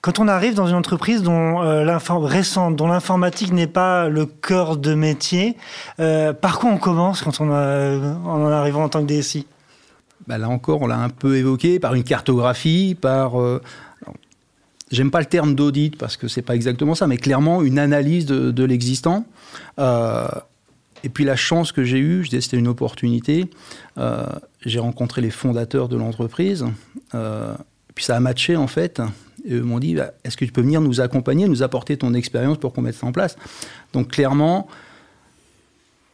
Quand 0.00 0.18
on 0.18 0.28
arrive 0.28 0.54
dans 0.54 0.66
une 0.66 0.74
entreprise 0.74 1.22
dont 1.22 1.62
euh, 1.62 1.98
récente, 2.08 2.76
dont 2.76 2.88
l'informatique 2.88 3.52
n'est 3.52 3.68
pas 3.68 4.08
le 4.08 4.26
cœur 4.26 4.76
de 4.76 4.94
métier, 4.94 5.56
euh, 6.00 6.32
par 6.32 6.58
quoi 6.58 6.70
on 6.70 6.78
commence 6.78 7.22
quand 7.22 7.40
on, 7.40 7.52
a, 7.52 7.96
en 8.24 8.50
arrivant 8.50 8.84
en 8.84 8.88
tant 8.88 9.00
que 9.00 9.06
DSI 9.06 9.46
bah 10.26 10.38
Là 10.38 10.48
encore, 10.48 10.82
on 10.82 10.86
l'a 10.86 10.98
un 10.98 11.10
peu 11.10 11.36
évoqué 11.36 11.78
par 11.78 11.94
une 11.94 12.04
cartographie, 12.04 12.96
par 13.00 13.34
j'aime 14.94 15.10
pas 15.10 15.20
le 15.20 15.26
terme 15.26 15.54
d'audit 15.54 15.96
parce 15.96 16.16
que 16.16 16.28
c'est 16.28 16.42
pas 16.42 16.54
exactement 16.54 16.94
ça, 16.94 17.06
mais 17.06 17.18
clairement 17.18 17.62
une 17.62 17.78
analyse 17.78 18.26
de, 18.26 18.64
l'existant. 18.64 19.26
Euh, 19.78 20.26
et 21.02 21.08
puis 21.10 21.24
la 21.24 21.36
chance 21.36 21.72
que 21.72 21.84
j'ai 21.84 21.98
eue, 21.98 22.24
je 22.24 22.30
disais 22.30 22.40
c'était 22.40 22.56
une 22.56 22.68
opportunité. 22.68 23.50
Euh, 23.98 24.24
j'ai 24.64 24.78
rencontré 24.78 25.20
les 25.20 25.30
fondateurs 25.30 25.88
de 25.88 25.96
l'entreprise. 25.96 26.64
Euh, 27.14 27.54
puis 27.94 28.04
ça 28.04 28.16
a 28.16 28.20
matché 28.20 28.56
en 28.56 28.66
fait. 28.66 29.02
Et 29.44 29.54
eux 29.54 29.62
m'ont 29.62 29.78
dit 29.78 29.94
bah, 29.94 30.12
est-ce 30.24 30.36
que 30.36 30.44
tu 30.44 30.52
peux 30.52 30.62
venir 30.62 30.80
nous 30.80 31.00
accompagner, 31.00 31.46
nous 31.46 31.62
apporter 31.62 31.98
ton 31.98 32.14
expérience 32.14 32.56
pour 32.56 32.72
qu'on 32.72 32.82
mette 32.82 32.94
ça 32.94 33.06
en 33.06 33.12
place? 33.12 33.36
Donc 33.92 34.12
clairement, 34.12 34.66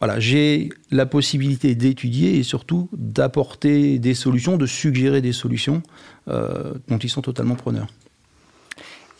voilà, 0.00 0.18
j'ai 0.18 0.70
la 0.90 1.06
possibilité 1.06 1.74
d'étudier 1.74 2.38
et 2.38 2.42
surtout 2.42 2.88
d'apporter 2.92 3.98
des 3.98 4.14
solutions, 4.14 4.56
de 4.56 4.66
suggérer 4.66 5.20
des 5.20 5.32
solutions 5.32 5.82
dont 6.26 6.98
ils 6.98 7.10
sont 7.10 7.22
totalement 7.22 7.54
preneurs. 7.54 7.88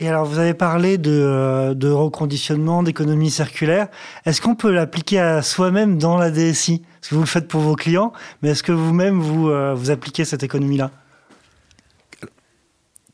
Et 0.03 0.09
alors, 0.09 0.25
vous 0.25 0.39
avez 0.39 0.55
parlé 0.55 0.97
de, 0.97 1.11
euh, 1.11 1.75
de 1.75 1.89
reconditionnement, 1.91 2.83
d'économie 2.83 3.31
circulaire. 3.31 3.89
Est-ce 4.25 4.41
qu'on 4.41 4.55
peut 4.55 4.71
l'appliquer 4.73 5.21
à 5.21 5.43
soi-même 5.43 5.99
dans 5.99 6.17
la 6.17 6.31
DSI 6.31 6.83
Parce 7.01 7.11
que 7.11 7.15
vous 7.17 7.21
le 7.21 7.27
faites 7.27 7.47
pour 7.47 7.61
vos 7.61 7.77
clients, 7.77 8.15
mais 8.41 8.49
est-ce 8.51 8.63
que 8.63 8.73
vous-même, 8.73 9.21
vous, 9.21 9.51
euh, 9.51 9.77
appliquez 9.91 10.25
cette 10.25 10.43
économie-là? 10.43 10.91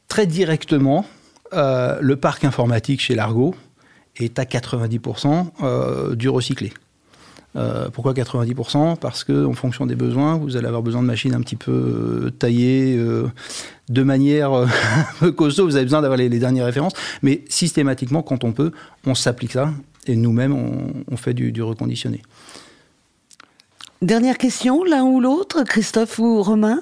Très 0.06 0.26
directement, 0.26 1.04
euh, 1.54 1.98
le 2.00 2.14
parc 2.14 2.44
informatique 2.44 3.00
chez 3.00 3.16
Largo 3.16 3.56
est 4.16 4.38
à 4.38 4.44
90% 4.44 6.14
du 6.14 6.28
recyclé. 6.28 6.72
Pourquoi 7.92 8.12
90% 8.12 8.96
Parce 8.96 9.24
que 9.24 9.46
en 9.46 9.52
fonction 9.54 9.86
des 9.86 9.94
besoins, 9.94 10.36
vous 10.36 10.56
allez 10.56 10.66
avoir 10.66 10.82
besoin 10.82 11.02
de 11.02 11.06
machines 11.06 11.34
un 11.34 11.40
petit 11.40 11.56
peu 11.56 12.32
taillées 12.38 12.98
de 13.88 14.02
manière 14.02 14.52
un 14.52 14.68
peu 15.20 15.32
costaud. 15.32 15.64
Vous 15.64 15.76
avez 15.76 15.84
besoin 15.84 16.02
d'avoir 16.02 16.18
les, 16.18 16.28
dernières 16.28 16.66
références, 16.66 16.92
mais 17.22 17.44
systématiquement, 17.48 18.22
quand 18.22 18.44
on 18.44 18.52
peut, 18.52 18.72
on 19.06 19.14
s'applique 19.14 19.52
ça 19.52 19.72
et 20.06 20.16
nous-mêmes, 20.16 20.54
on, 20.54 21.16
fait 21.16 21.34
du 21.34 21.62
reconditionné. 21.62 22.22
Dernière 24.02 24.36
question, 24.36 24.84
l'un 24.84 25.04
ou 25.04 25.20
l'autre, 25.20 25.64
Christophe 25.64 26.18
ou 26.18 26.42
Romain? 26.42 26.80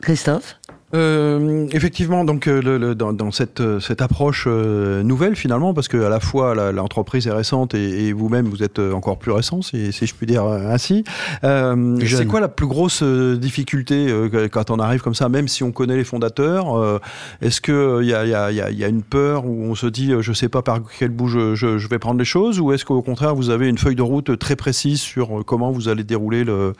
Christophe? 0.00 0.56
Euh, 0.92 1.68
effectivement, 1.70 2.24
donc 2.24 2.48
euh, 2.48 2.60
le, 2.60 2.94
dans, 2.96 3.12
dans, 3.12 3.30
cette, 3.30 3.60
euh, 3.60 3.78
cette 3.78 4.02
approche 4.02 4.46
euh, 4.48 5.04
nouvelle 5.04 5.36
finalement, 5.36 5.72
parce 5.72 5.86
que 5.86 6.02
à 6.02 6.08
la 6.08 6.18
fois 6.18 6.72
l'entreprise 6.72 7.28
est 7.28 7.32
récente 7.32 7.74
et, 7.74 8.06
et 8.06 8.12
vous-même 8.12 8.46
vous 8.46 8.64
êtes 8.64 8.78
encore 8.80 9.18
plus 9.18 9.30
récent, 9.30 9.62
si, 9.62 9.92
si 9.92 10.06
je 10.06 10.14
puis 10.14 10.26
dire 10.26 10.44
ainsi. 10.44 11.04
c'est 11.42 12.26
quoi 12.26 12.40
la 12.40 12.48
plus 12.48 12.66
grosse 12.66 13.02
difficulté 13.02 14.12
quand 14.50 14.70
on 14.70 14.78
arrive 14.78 15.00
comme 15.00 15.14
ça, 15.14 15.28
même 15.28 15.46
si 15.48 15.62
on 15.62 15.70
connaît 15.70 15.96
les 15.96 16.04
fondateurs 16.04 17.00
Est-ce 17.40 17.60
que 17.60 18.00
il 18.02 18.08
y 18.08 18.14
a, 18.14 18.26
y, 18.26 18.34
a, 18.34 18.50
y 18.50 18.84
a, 18.84 18.88
une 18.88 19.02
peur 19.02 19.46
où 19.46 19.64
on 19.64 19.74
se 19.74 19.86
dit 19.86 20.12
je 20.20 20.32
sais 20.32 20.48
pas 20.48 20.62
par 20.62 20.80
quel 20.98 21.10
bout 21.10 21.28
je, 21.28 21.54
je, 21.54 21.78
je 21.78 21.88
vais 21.88 21.98
prendre 21.98 22.18
les 22.18 22.24
choses, 22.24 22.58
ou 22.60 22.72
est-ce 22.72 22.84
qu'au 22.84 23.02
contraire 23.02 23.34
vous 23.34 23.50
avez 23.50 23.68
une 23.68 23.78
feuille 23.78 23.96
de 23.96 24.02
route 24.02 24.38
très 24.38 24.56
précise 24.56 25.00
sur 25.00 25.44
comment 25.46 25.70
vous 25.70 25.88
allez 25.88 26.04
dérouler 26.04 26.44
le, 26.44 26.72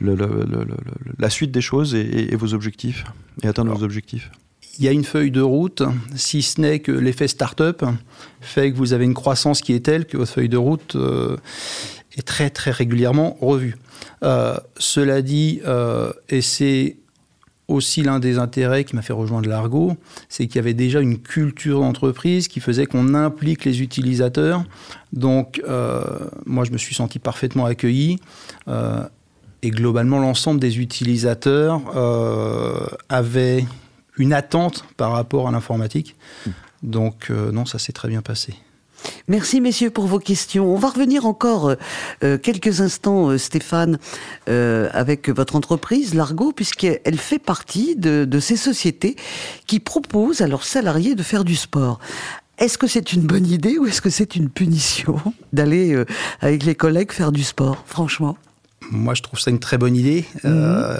le, 0.00 0.14
le 0.16 0.66
la 1.18 1.30
suite 1.30 1.52
des 1.52 1.60
choses 1.60 1.94
et, 1.94 2.32
et 2.32 2.36
vos 2.36 2.54
objectifs? 2.54 3.04
Et 3.44 3.48
atteindre 3.48 3.72
vos 3.74 3.84
objectifs 3.84 4.30
il 4.78 4.84
y 4.84 4.88
a 4.88 4.92
une 4.92 5.04
feuille 5.04 5.30
de 5.30 5.40
route, 5.40 5.82
si 6.16 6.42
ce 6.42 6.60
n'est 6.60 6.80
que 6.80 6.92
l'effet 6.92 7.28
start-up 7.28 7.84
fait 8.40 8.72
que 8.72 8.76
vous 8.76 8.92
avez 8.92 9.04
une 9.04 9.14
croissance 9.14 9.60
qui 9.60 9.72
est 9.72 9.84
telle 9.84 10.06
que 10.06 10.16
votre 10.16 10.32
feuille 10.32 10.48
de 10.48 10.56
route 10.56 10.96
euh, 10.96 11.36
est 12.16 12.26
très 12.26 12.50
très 12.50 12.70
régulièrement 12.70 13.36
revue. 13.40 13.76
Euh, 14.22 14.56
cela 14.76 15.22
dit, 15.22 15.60
euh, 15.66 16.12
et 16.28 16.40
c'est 16.40 16.96
aussi 17.66 18.02
l'un 18.02 18.18
des 18.18 18.38
intérêts 18.38 18.84
qui 18.84 18.94
m'a 18.94 19.00
fait 19.00 19.14
rejoindre 19.14 19.48
l'Argo, 19.48 19.96
c'est 20.28 20.46
qu'il 20.46 20.56
y 20.56 20.58
avait 20.58 20.74
déjà 20.74 21.00
une 21.00 21.18
culture 21.18 21.80
d'entreprise 21.80 22.46
qui 22.46 22.60
faisait 22.60 22.84
qu'on 22.84 23.14
implique 23.14 23.64
les 23.64 23.80
utilisateurs. 23.80 24.64
Donc, 25.14 25.62
moi, 26.44 26.64
je 26.64 26.72
me 26.72 26.76
suis 26.76 26.94
senti 26.94 27.18
parfaitement 27.18 27.64
accueilli 27.64 28.18
et 29.64 29.70
globalement, 29.70 30.20
l'ensemble 30.20 30.60
des 30.60 30.78
utilisateurs 30.78 31.80
euh, 31.96 32.86
avaient 33.08 33.64
une 34.18 34.34
attente 34.34 34.84
par 34.98 35.12
rapport 35.12 35.48
à 35.48 35.52
l'informatique. 35.52 36.16
Donc, 36.82 37.30
euh, 37.30 37.50
non, 37.50 37.64
ça 37.64 37.78
s'est 37.78 37.92
très 37.92 38.08
bien 38.08 38.20
passé. 38.20 38.54
Merci 39.26 39.62
messieurs 39.62 39.88
pour 39.88 40.06
vos 40.06 40.18
questions. 40.18 40.70
On 40.70 40.76
va 40.76 40.90
revenir 40.90 41.24
encore 41.24 41.74
euh, 42.22 42.36
quelques 42.36 42.82
instants, 42.82 43.36
Stéphane, 43.38 43.98
avec 44.46 45.30
votre 45.30 45.56
entreprise, 45.56 46.14
Largo, 46.14 46.52
puisqu'elle 46.52 47.18
fait 47.18 47.38
partie 47.38 47.96
de, 47.96 48.26
de, 48.26 48.40
ces 48.40 48.56
sociétés 48.56 49.16
qui 49.66 49.80
proposent 49.80 50.42
à 50.42 50.46
leurs 50.46 50.64
salariés 50.64 51.14
de 51.14 51.22
faire 51.22 51.44
du 51.44 51.56
sport. 51.56 52.00
Est-ce 52.58 52.76
que 52.76 52.86
c'est 52.86 53.14
une 53.14 53.22
bonne 53.22 53.46
idée 53.46 53.78
ou 53.78 53.86
est-ce 53.86 54.02
que 54.02 54.10
c'est 54.10 54.36
une 54.36 54.50
punition 54.50 55.16
d'aller 55.54 56.04
avec 56.42 56.64
les 56.64 56.74
collègues 56.74 57.12
faire 57.12 57.32
du 57.32 57.42
sport, 57.42 57.82
franchement? 57.86 58.36
Moi, 58.90 59.14
je 59.14 59.22
trouve 59.22 59.38
ça 59.38 59.50
une 59.50 59.58
très 59.58 59.78
bonne 59.78 59.96
idée. 59.96 60.24
Mhm. 60.42 60.52
Euh, 60.52 60.96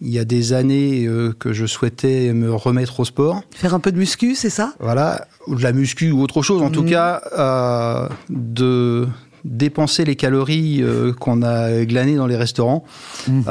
il 0.00 0.10
y 0.10 0.18
a 0.18 0.24
des 0.24 0.52
années 0.52 1.06
euh, 1.06 1.32
que 1.38 1.52
je 1.52 1.66
souhaitais 1.66 2.32
me 2.32 2.52
remettre 2.52 3.00
au 3.00 3.04
sport. 3.04 3.42
Faire 3.54 3.74
un 3.74 3.80
peu 3.80 3.92
de 3.92 3.98
muscu, 3.98 4.34
c'est 4.34 4.50
ça? 4.50 4.74
Voilà, 4.80 5.26
ou 5.46 5.54
de 5.54 5.62
la 5.62 5.72
muscu 5.72 6.10
ou 6.10 6.22
autre 6.22 6.42
chose. 6.42 6.62
En 6.62 6.70
tout 6.70 6.82
mhm. 6.82 6.90
cas, 6.90 7.22
euh, 7.38 8.08
de 8.28 9.08
dépenser 9.44 10.04
les 10.04 10.16
calories 10.16 10.84
qu'on 11.20 11.42
a 11.42 11.84
glanées 11.84 12.16
dans 12.16 12.26
les 12.26 12.36
restaurants. 12.36 12.84
Mhm. 13.28 13.44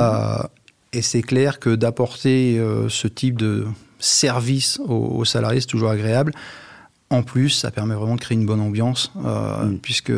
et 0.93 1.01
c'est 1.01 1.21
clair 1.21 1.59
que 1.59 1.75
d'apporter 1.75 2.61
ce 2.89 3.07
type 3.07 3.37
de 3.37 3.65
service 3.99 4.79
aux 4.87 5.25
salariés, 5.25 5.61
c'est 5.61 5.67
toujours 5.67 5.89
agréable. 5.89 6.33
En 7.09 7.23
plus, 7.23 7.49
ça 7.49 7.71
permet 7.71 7.95
vraiment 7.95 8.15
de 8.15 8.19
créer 8.19 8.37
une 8.37 8.45
bonne 8.45 8.59
ambiance, 8.59 9.13
euh, 9.23 9.65
mm. 9.65 9.77
puisque 9.79 10.11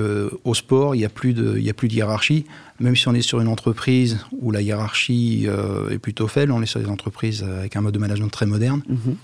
au 0.43 0.53
sport, 0.55 0.95
il 0.95 0.99
n'y 0.99 1.05
a 1.05 1.09
plus 1.09 1.33
de, 1.33 1.57
il 1.57 1.69
a 1.69 1.73
plus 1.73 1.87
de 1.87 1.93
hiérarchie. 1.93 2.45
Même 2.79 2.95
si 2.95 3.07
on 3.07 3.13
est 3.13 3.21
sur 3.21 3.41
une 3.41 3.47
entreprise 3.47 4.19
où 4.41 4.51
la 4.51 4.61
hiérarchie 4.61 5.45
euh, 5.47 5.89
est 5.89 5.99
plutôt 5.99 6.27
faible, 6.27 6.51
on 6.51 6.61
est 6.61 6.65
sur 6.65 6.79
des 6.79 6.87
entreprises 6.87 7.43
avec 7.43 7.75
un 7.75 7.81
mode 7.81 7.93
de 7.93 7.99
management 7.99 8.29
très 8.29 8.47
moderne. 8.47 8.81
Mm-hmm. 8.89 9.15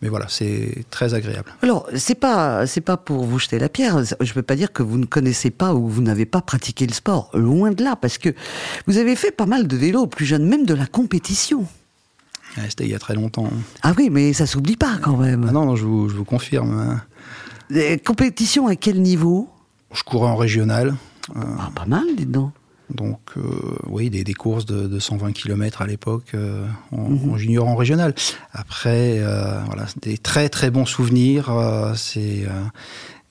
Mais 0.00 0.08
voilà, 0.08 0.26
c'est 0.28 0.84
très 0.90 1.14
agréable. 1.14 1.52
Alors, 1.62 1.86
c'est 1.94 2.16
pas, 2.16 2.66
c'est 2.66 2.80
pas 2.80 2.96
pour 2.96 3.24
vous 3.24 3.38
jeter 3.38 3.58
la 3.60 3.68
pierre. 3.68 4.02
Je 4.02 4.14
ne 4.30 4.34
veux 4.34 4.42
pas 4.42 4.56
dire 4.56 4.72
que 4.72 4.82
vous 4.82 4.98
ne 4.98 5.04
connaissez 5.04 5.50
pas 5.50 5.74
ou 5.74 5.88
vous 5.88 6.02
n'avez 6.02 6.26
pas 6.26 6.40
pratiqué 6.40 6.86
le 6.86 6.92
sport. 6.92 7.30
Loin 7.34 7.70
de 7.70 7.84
là, 7.84 7.94
parce 7.94 8.18
que 8.18 8.30
vous 8.88 8.98
avez 8.98 9.14
fait 9.14 9.30
pas 9.30 9.46
mal 9.46 9.68
de 9.68 9.76
vélo 9.76 10.06
plus 10.06 10.26
jeune, 10.26 10.44
même 10.44 10.66
de 10.66 10.74
la 10.74 10.86
compétition. 10.86 11.66
C'était 12.68 12.84
il 12.84 12.90
y 12.90 12.94
a 12.94 12.98
très 12.98 13.14
longtemps. 13.14 13.48
Ah 13.82 13.94
oui, 13.96 14.10
mais 14.10 14.32
ça 14.32 14.46
s'oublie 14.46 14.76
pas 14.76 14.98
quand 15.00 15.16
même. 15.16 15.46
Ah 15.48 15.52
non, 15.52 15.66
non, 15.66 15.76
je 15.76 15.84
vous, 15.84 16.08
je 16.08 16.14
vous 16.14 16.24
confirme. 16.24 17.00
Des 17.70 17.98
compétitions 17.98 18.66
à 18.66 18.76
quel 18.76 19.00
niveau? 19.00 19.48
Je 19.92 20.02
courais 20.02 20.28
en 20.28 20.36
régional. 20.36 20.94
Ah, 21.34 21.70
pas 21.74 21.86
mal, 21.86 22.04
dites 22.16 22.30
donc. 22.30 22.52
Donc, 22.90 23.20
euh, 23.36 23.40
oui, 23.88 24.10
des, 24.10 24.24
des, 24.24 24.34
courses 24.34 24.66
de, 24.66 24.86
de, 24.86 24.98
120 24.98 25.32
km 25.32 25.82
à 25.82 25.86
l'époque 25.86 26.32
euh, 26.34 26.66
mhm. 26.90 27.30
en, 27.30 27.36
junior, 27.38 27.66
en 27.66 27.76
régional. 27.76 28.14
Après, 28.52 29.18
euh, 29.18 29.60
voilà, 29.66 29.86
des 30.02 30.18
très 30.18 30.48
très 30.48 30.70
bons 30.70 30.84
souvenirs. 30.84 31.50
c'est 31.96 32.44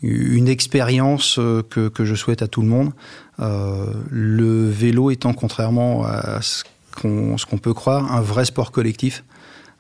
une 0.01 0.47
expérience 0.47 1.35
que, 1.69 1.89
que, 1.89 2.05
je 2.05 2.15
souhaite 2.15 2.41
à 2.41 2.47
tout 2.47 2.61
le 2.61 2.67
monde. 2.67 2.91
le 3.37 4.69
vélo 4.69 5.11
étant, 5.11 5.33
contrairement 5.33 6.05
à 6.05 6.41
ce 6.41 6.63
ce 7.01 7.45
qu'on 7.45 7.57
peut 7.57 7.73
croire, 7.73 8.11
un 8.13 8.21
vrai 8.21 8.45
sport 8.45 8.71
collectif. 8.71 9.23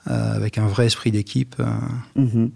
Euh, 0.09 0.35
avec 0.35 0.57
un 0.57 0.65
vrai 0.65 0.87
esprit 0.87 1.11
d'équipe. 1.11 1.55
Euh. 1.59 1.65
Mhm. 2.15 2.49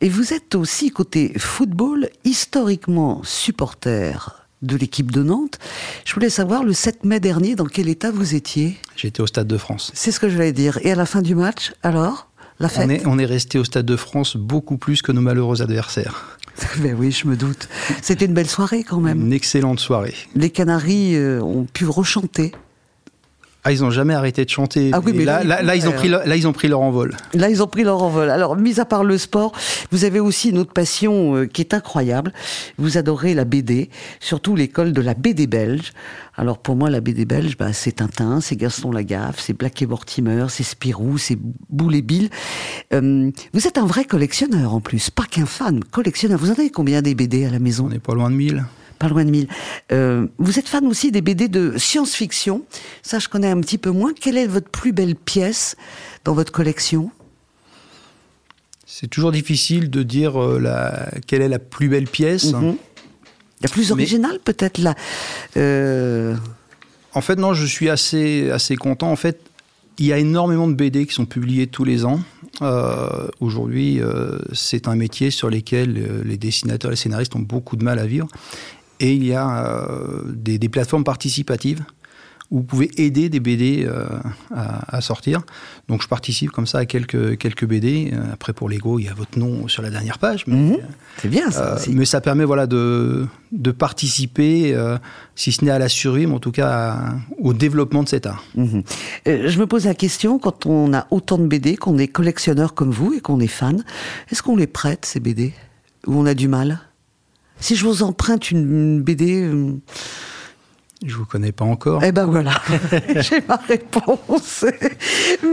Et 0.00 0.08
vous 0.08 0.32
êtes 0.32 0.56
aussi, 0.56 0.90
côté 0.90 1.32
football, 1.38 2.08
historiquement 2.24 3.20
supporter 3.22 4.44
de 4.62 4.76
l'équipe 4.76 5.12
de 5.12 5.22
Nantes. 5.22 5.60
Je 6.04 6.12
voulais 6.12 6.28
savoir, 6.28 6.64
le 6.64 6.72
7 6.72 7.04
mai 7.04 7.20
dernier, 7.20 7.54
dans 7.54 7.66
quel 7.66 7.88
état 7.88 8.10
vous 8.10 8.34
étiez? 8.34 8.78
J'étais 8.96 9.20
au 9.20 9.28
Stade 9.28 9.46
de 9.46 9.58
France. 9.58 9.92
C'est 9.94 10.10
ce 10.10 10.18
que 10.18 10.28
je 10.28 10.34
voulais 10.34 10.52
dire. 10.52 10.80
Et 10.82 10.90
à 10.90 10.96
la 10.96 11.06
fin 11.06 11.22
du 11.22 11.36
match, 11.36 11.72
alors? 11.84 12.28
La 12.58 12.68
fête? 12.68 12.86
on 12.86 12.90
est, 12.90 13.06
on 13.06 13.18
est 13.20 13.26
resté 13.26 13.60
au 13.60 13.64
Stade 13.64 13.86
de 13.86 13.96
France 13.96 14.36
beaucoup 14.36 14.76
plus 14.76 15.02
que 15.02 15.12
nos 15.12 15.20
malheureux 15.20 15.62
adversaires. 15.62 16.38
Ben 16.78 16.96
oui, 16.98 17.12
je 17.12 17.28
me 17.28 17.36
doute. 17.36 17.68
C'était 18.02 18.26
une 18.26 18.34
belle 18.34 18.48
soirée 18.48 18.82
quand 18.82 19.00
même. 19.00 19.20
Une 19.20 19.32
excellente 19.32 19.78
soirée. 19.80 20.14
Les 20.34 20.50
Canaries 20.50 21.14
euh, 21.16 21.40
ont 21.40 21.64
pu 21.64 21.86
rechanter. 21.86 22.52
Ah, 23.64 23.70
ils 23.70 23.82
n'ont 23.82 23.90
jamais 23.90 24.14
arrêté 24.14 24.44
de 24.44 24.50
chanter. 24.50 24.90
Ah 24.92 25.00
oui, 25.04 25.12
mais 25.14 25.24
là, 25.24 25.44
là, 25.44 25.76
ils 25.76 25.88
ont 25.88 25.92
pris, 25.92 26.08
là, 26.08 26.36
ils 26.36 26.48
ont 26.48 26.52
pris 26.52 26.66
leur 26.66 26.80
envol. 26.80 27.16
Là, 27.32 27.48
ils 27.48 27.62
ont 27.62 27.68
pris 27.68 27.84
leur 27.84 28.02
envol. 28.02 28.28
Alors, 28.28 28.56
mis 28.56 28.80
à 28.80 28.84
part 28.84 29.04
le 29.04 29.16
sport, 29.18 29.52
vous 29.92 30.04
avez 30.04 30.18
aussi 30.18 30.50
une 30.50 30.58
autre 30.58 30.72
passion 30.72 31.36
euh, 31.36 31.46
qui 31.46 31.62
est 31.62 31.72
incroyable. 31.72 32.32
Vous 32.76 32.98
adorez 32.98 33.34
la 33.34 33.44
BD, 33.44 33.88
surtout 34.18 34.56
l'école 34.56 34.92
de 34.92 35.00
la 35.00 35.14
BD 35.14 35.46
belge. 35.46 35.92
Alors, 36.36 36.58
pour 36.58 36.74
moi, 36.74 36.90
la 36.90 37.00
BD 37.00 37.24
belge, 37.24 37.56
bah, 37.56 37.72
c'est 37.72 37.92
Tintin, 37.92 38.40
c'est 38.40 38.56
Gaston 38.56 38.90
Lagaffe, 38.90 39.38
c'est 39.38 39.52
Black 39.52 39.80
et 39.80 39.86
Mortimer, 39.86 40.46
c'est 40.48 40.64
Spirou, 40.64 41.16
c'est 41.18 41.38
Boule 41.70 41.94
et 41.94 42.02
Bill. 42.02 42.30
Euh, 42.92 43.30
vous 43.52 43.66
êtes 43.68 43.78
un 43.78 43.86
vrai 43.86 44.04
collectionneur 44.06 44.74
en 44.74 44.80
plus, 44.80 45.10
pas 45.10 45.24
qu'un 45.30 45.46
fan, 45.46 45.84
collectionneur. 45.84 46.36
Vous 46.36 46.50
en 46.50 46.54
avez 46.54 46.70
combien 46.70 47.00
des 47.00 47.14
BD 47.14 47.44
à 47.44 47.50
la 47.50 47.60
maison? 47.60 47.84
On 47.86 47.90
n'est 47.90 48.00
pas 48.00 48.14
loin 48.14 48.28
de 48.28 48.34
1000 48.34 48.64
pas 49.02 49.08
loin 49.08 49.24
de 49.24 49.30
1000. 49.30 49.48
Euh, 49.90 50.28
vous 50.38 50.60
êtes 50.60 50.68
fan 50.68 50.86
aussi 50.86 51.10
des 51.10 51.22
BD 51.22 51.48
de 51.48 51.76
science-fiction. 51.76 52.62
Ça, 53.02 53.18
je 53.18 53.28
connais 53.28 53.50
un 53.50 53.60
petit 53.60 53.76
peu 53.76 53.90
moins. 53.90 54.12
Quelle 54.14 54.38
est 54.38 54.46
votre 54.46 54.68
plus 54.68 54.92
belle 54.92 55.16
pièce 55.16 55.74
dans 56.24 56.34
votre 56.34 56.52
collection? 56.52 57.10
C'est 58.86 59.08
toujours 59.08 59.32
difficile 59.32 59.90
de 59.90 60.04
dire 60.04 60.40
euh, 60.40 60.60
la, 60.60 61.10
quelle 61.26 61.42
est 61.42 61.48
la 61.48 61.58
plus 61.58 61.88
belle 61.88 62.06
pièce. 62.06 62.52
Mhm. 62.52 62.76
La 63.60 63.68
plus 63.68 63.90
originale, 63.90 64.38
peut-être 64.38 64.78
là. 64.78 64.94
Euh, 65.56 66.36
en 67.12 67.20
fait, 67.22 67.36
non, 67.36 67.54
je 67.54 67.66
suis 67.66 67.88
assez, 67.88 68.52
assez 68.52 68.76
content. 68.76 69.10
En 69.10 69.16
fait, 69.16 69.40
il 69.98 70.06
y 70.06 70.12
a 70.12 70.18
énormément 70.18 70.68
de 70.68 70.74
BD 70.74 71.06
qui 71.06 71.14
sont 71.14 71.26
publiés 71.26 71.66
tous 71.66 71.84
les 71.84 72.04
ans. 72.04 72.20
Aujourd'hui, 73.40 74.00
c'est 74.52 74.86
un 74.88 74.94
métier 74.94 75.30
sur 75.30 75.50
lequel 75.50 76.22
les 76.24 76.36
dessinateurs 76.36 76.90
et 76.90 76.94
les 76.94 76.96
scénaristes 76.96 77.34
ont 77.36 77.40
beaucoup 77.40 77.76
de 77.76 77.84
mal 77.84 77.98
à 77.98 78.06
vivre. 78.06 78.28
Et 79.02 79.14
il 79.14 79.24
y 79.26 79.34
a 79.34 79.66
euh, 79.66 80.22
des, 80.26 80.68
plateformes 80.68 81.02
participatives 81.02 81.84
où 82.52 82.58
vous 82.58 82.62
pouvez 82.62 82.90
aider 82.98 83.28
des 83.28 83.40
BD 83.40 83.84
euh, 83.84 84.06
à, 84.54 85.00
sortir. 85.00 85.40
Donc 85.88 86.02
je 86.02 86.08
participe 86.08 86.50
comme 86.50 86.68
ça 86.68 86.78
à 86.78 86.86
quelques, 86.86 87.36
quelques 87.38 87.64
BD. 87.64 88.12
Euh, 88.12 88.32
après 88.32 88.52
pour 88.52 88.68
Lego, 88.68 89.00
il 89.00 89.06
y 89.06 89.08
a 89.08 89.14
votre 89.14 89.38
nom 89.40 89.66
sur 89.66 89.82
la 89.82 89.90
dernière 89.90 90.18
page. 90.18 90.46
Mhm. 90.46 90.76
C'est 91.20 91.28
bien 91.28 91.50
ça. 91.50 91.78
mais 91.88 92.04
ça 92.04 92.20
permet 92.20 92.44
voilà, 92.44 92.68
de, 92.68 93.26
de 93.50 93.70
participer, 93.72 94.76
si 95.34 95.50
ce 95.50 95.64
n'est 95.64 95.72
à 95.72 95.80
la 95.80 95.88
survie, 95.88 96.26
mais 96.26 96.34
en 96.34 96.40
tout 96.40 96.52
cas 96.52 97.00
au 97.40 97.54
développement 97.54 98.04
de 98.04 98.08
cet 98.08 98.26
art. 98.26 98.44
Mhm. 98.54 98.84
je 99.26 99.58
me 99.58 99.66
pose 99.66 99.86
la 99.86 99.94
question, 99.94 100.38
quand 100.38 100.66
on 100.66 100.94
a 100.94 101.08
autant 101.10 101.38
de 101.38 101.46
BD, 101.46 101.76
qu'on 101.76 101.98
est 101.98 102.08
collectionneur 102.08 102.74
comme 102.74 102.92
vous 102.92 103.14
et 103.14 103.20
qu'on 103.20 103.40
est 103.40 103.48
fan, 103.48 103.82
est-ce 104.30 104.44
qu'on 104.44 104.56
les 104.56 104.68
prête 104.68 105.06
ces 105.06 105.18
BD 105.18 105.54
Ou 106.06 106.14
on 106.14 106.26
a 106.26 106.34
du 106.34 106.46
mal? 106.46 106.78
Si 107.62 107.76
je 107.76 107.86
vous 107.86 108.02
emprunte 108.02 108.50
une 108.50 109.00
BD, 109.00 109.42
euh, 109.42 109.80
Je 111.04 111.14
vous 111.14 111.24
connais 111.24 111.52
pas 111.52 111.64
encore. 111.64 112.02
Eh 112.04 112.10
ben 112.10 112.26
voilà, 112.26 112.60
j'ai 113.16 113.40
ma 113.48 113.56
réponse. 113.56 114.64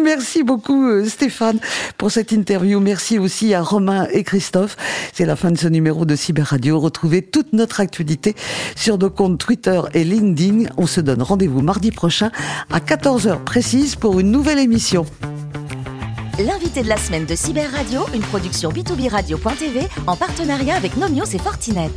Merci 0.04 0.44
beaucoup 0.44 0.88
euh, 0.88 1.06
Stéphane 1.06 1.60
pour 1.98 2.10
cette 2.10 2.32
interview. 2.32 2.80
Merci 2.80 3.20
aussi 3.20 3.54
à 3.54 3.62
Romain 3.62 4.08
et 4.12 4.24
Christophe. 4.24 4.76
C'est 5.14 5.26
la 5.26 5.36
fin 5.36 5.52
de 5.52 5.58
ce 5.58 5.68
numéro 5.68 6.04
de 6.04 6.16
Cyber 6.16 6.48
Radio. 6.48 6.80
Retrouvez 6.80 7.22
toute 7.22 7.54
notre 7.54 7.80
actualité 7.80 8.36
sur 8.76 8.98
nos 8.98 9.12
comptes 9.12 9.40
Twitter 9.40 9.80
et 9.94 10.04
LinkedIn. 10.04 10.70
On 10.78 10.88
se 10.88 11.02
donne 11.02 11.22
rendez-vous 11.22 11.62
mardi 11.62 11.92
prochain 11.92 12.32
à 12.72 12.80
14h 12.80 13.44
précise 13.44 13.96
pour 13.96 14.20
une 14.20 14.32
nouvelle 14.32 14.60
émission. 14.60 15.06
L'invité 16.40 16.84
de 16.84 16.88
la 16.88 16.96
semaine 16.96 17.26
de 17.26 17.36
Cyber 17.36 17.70
Radio, 17.70 18.06
une 18.14 18.22
production 18.22 18.70
b2b 18.70 19.10
radio.tv 19.10 19.82
en 20.08 20.16
partenariat 20.16 20.78
avec 20.78 20.96
Nomios 20.96 21.26
et 21.26 21.38
Fortinet. 21.38 21.90